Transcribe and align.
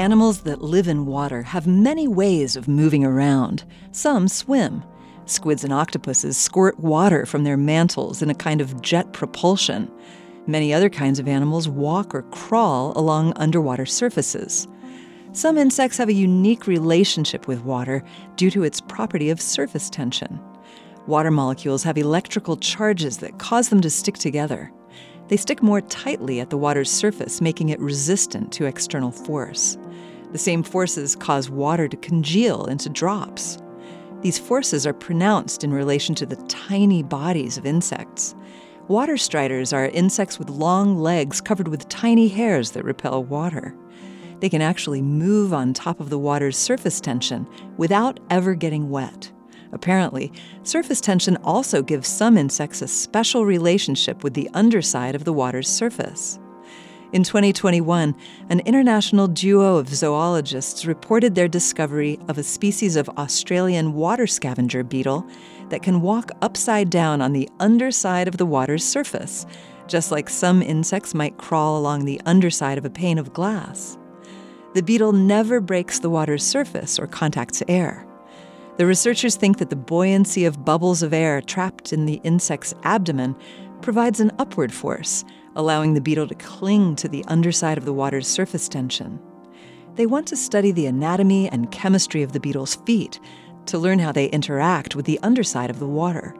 Animals 0.00 0.40
that 0.44 0.62
live 0.62 0.88
in 0.88 1.04
water 1.04 1.42
have 1.42 1.66
many 1.66 2.08
ways 2.08 2.56
of 2.56 2.66
moving 2.66 3.04
around. 3.04 3.64
Some 3.92 4.28
swim. 4.28 4.82
Squids 5.26 5.62
and 5.62 5.74
octopuses 5.74 6.38
squirt 6.38 6.80
water 6.80 7.26
from 7.26 7.44
their 7.44 7.58
mantles 7.58 8.22
in 8.22 8.30
a 8.30 8.34
kind 8.34 8.62
of 8.62 8.80
jet 8.80 9.12
propulsion. 9.12 9.92
Many 10.46 10.72
other 10.72 10.88
kinds 10.88 11.18
of 11.18 11.28
animals 11.28 11.68
walk 11.68 12.14
or 12.14 12.22
crawl 12.22 12.94
along 12.96 13.34
underwater 13.36 13.84
surfaces. 13.84 14.66
Some 15.32 15.58
insects 15.58 15.98
have 15.98 16.08
a 16.08 16.14
unique 16.14 16.66
relationship 16.66 17.46
with 17.46 17.64
water 17.64 18.02
due 18.36 18.50
to 18.52 18.62
its 18.62 18.80
property 18.80 19.28
of 19.28 19.38
surface 19.38 19.90
tension. 19.90 20.40
Water 21.08 21.30
molecules 21.30 21.82
have 21.82 21.98
electrical 21.98 22.56
charges 22.56 23.18
that 23.18 23.38
cause 23.38 23.68
them 23.68 23.82
to 23.82 23.90
stick 23.90 24.16
together. 24.16 24.72
They 25.30 25.36
stick 25.36 25.62
more 25.62 25.80
tightly 25.80 26.40
at 26.40 26.50
the 26.50 26.58
water's 26.58 26.90
surface, 26.90 27.40
making 27.40 27.68
it 27.68 27.78
resistant 27.78 28.52
to 28.54 28.64
external 28.64 29.12
force. 29.12 29.78
The 30.32 30.38
same 30.38 30.64
forces 30.64 31.14
cause 31.14 31.48
water 31.48 31.86
to 31.86 31.96
congeal 31.96 32.64
into 32.66 32.88
drops. 32.88 33.56
These 34.22 34.40
forces 34.40 34.88
are 34.88 34.92
pronounced 34.92 35.62
in 35.62 35.72
relation 35.72 36.16
to 36.16 36.26
the 36.26 36.34
tiny 36.48 37.04
bodies 37.04 37.56
of 37.56 37.64
insects. 37.64 38.34
Water 38.88 39.16
striders 39.16 39.72
are 39.72 39.86
insects 39.86 40.36
with 40.36 40.50
long 40.50 40.98
legs 40.98 41.40
covered 41.40 41.68
with 41.68 41.88
tiny 41.88 42.26
hairs 42.26 42.72
that 42.72 42.84
repel 42.84 43.22
water. 43.22 43.72
They 44.40 44.48
can 44.48 44.62
actually 44.62 45.00
move 45.00 45.54
on 45.54 45.72
top 45.74 46.00
of 46.00 46.10
the 46.10 46.18
water's 46.18 46.56
surface 46.56 47.00
tension 47.00 47.46
without 47.76 48.18
ever 48.30 48.56
getting 48.56 48.90
wet. 48.90 49.30
Apparently, 49.72 50.32
surface 50.62 51.00
tension 51.00 51.36
also 51.38 51.82
gives 51.82 52.08
some 52.08 52.36
insects 52.36 52.82
a 52.82 52.88
special 52.88 53.44
relationship 53.46 54.24
with 54.24 54.34
the 54.34 54.50
underside 54.54 55.14
of 55.14 55.24
the 55.24 55.32
water's 55.32 55.68
surface. 55.68 56.38
In 57.12 57.24
2021, 57.24 58.14
an 58.50 58.60
international 58.60 59.26
duo 59.26 59.76
of 59.76 59.88
zoologists 59.88 60.86
reported 60.86 61.34
their 61.34 61.48
discovery 61.48 62.20
of 62.28 62.38
a 62.38 62.44
species 62.44 62.94
of 62.94 63.08
Australian 63.10 63.94
water 63.94 64.28
scavenger 64.28 64.84
beetle 64.84 65.26
that 65.70 65.82
can 65.82 66.02
walk 66.02 66.30
upside 66.40 66.88
down 66.88 67.20
on 67.20 67.32
the 67.32 67.48
underside 67.58 68.28
of 68.28 68.36
the 68.36 68.46
water's 68.46 68.84
surface, 68.84 69.44
just 69.88 70.12
like 70.12 70.30
some 70.30 70.62
insects 70.62 71.12
might 71.12 71.36
crawl 71.36 71.76
along 71.76 72.04
the 72.04 72.20
underside 72.26 72.78
of 72.78 72.84
a 72.84 72.90
pane 72.90 73.18
of 73.18 73.32
glass. 73.32 73.98
The 74.74 74.82
beetle 74.82 75.12
never 75.12 75.60
breaks 75.60 75.98
the 75.98 76.10
water's 76.10 76.44
surface 76.44 76.96
or 76.96 77.08
contacts 77.08 77.60
air. 77.66 78.06
The 78.80 78.86
researchers 78.86 79.36
think 79.36 79.58
that 79.58 79.68
the 79.68 79.76
buoyancy 79.76 80.46
of 80.46 80.64
bubbles 80.64 81.02
of 81.02 81.12
air 81.12 81.42
trapped 81.42 81.92
in 81.92 82.06
the 82.06 82.18
insect's 82.24 82.74
abdomen 82.82 83.36
provides 83.82 84.20
an 84.20 84.32
upward 84.38 84.72
force, 84.72 85.22
allowing 85.54 85.92
the 85.92 86.00
beetle 86.00 86.26
to 86.28 86.34
cling 86.36 86.96
to 86.96 87.06
the 87.06 87.22
underside 87.26 87.76
of 87.76 87.84
the 87.84 87.92
water's 87.92 88.26
surface 88.26 88.70
tension. 88.70 89.20
They 89.96 90.06
want 90.06 90.26
to 90.28 90.36
study 90.38 90.72
the 90.72 90.86
anatomy 90.86 91.46
and 91.50 91.70
chemistry 91.70 92.22
of 92.22 92.32
the 92.32 92.40
beetle's 92.40 92.76
feet 92.86 93.20
to 93.66 93.76
learn 93.76 93.98
how 93.98 94.12
they 94.12 94.30
interact 94.30 94.96
with 94.96 95.04
the 95.04 95.20
underside 95.22 95.68
of 95.68 95.78
the 95.78 95.86
water. 95.86 96.34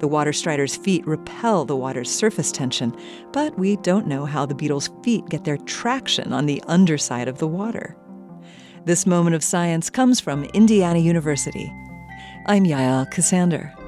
The 0.00 0.08
water 0.08 0.32
strider's 0.32 0.74
feet 0.74 1.06
repel 1.06 1.64
the 1.64 1.76
water's 1.76 2.10
surface 2.10 2.50
tension, 2.50 2.96
but 3.30 3.56
we 3.56 3.76
don't 3.76 4.08
know 4.08 4.24
how 4.24 4.44
the 4.44 4.56
beetle's 4.56 4.90
feet 5.04 5.28
get 5.28 5.44
their 5.44 5.58
traction 5.58 6.32
on 6.32 6.46
the 6.46 6.64
underside 6.66 7.28
of 7.28 7.38
the 7.38 7.46
water. 7.46 7.96
This 8.86 9.06
moment 9.06 9.36
of 9.36 9.44
science 9.44 9.90
comes 9.90 10.20
from 10.20 10.44
Indiana 10.54 11.00
University. 11.00 11.70
I'm 12.46 12.64
Yael 12.64 13.06
Ksander. 13.12 13.79